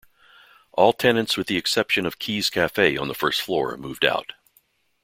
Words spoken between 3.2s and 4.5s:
floor moved out.